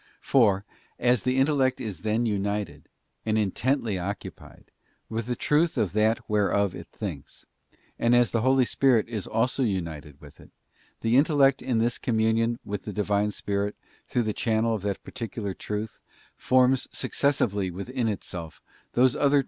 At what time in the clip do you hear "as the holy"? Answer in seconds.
8.15-8.65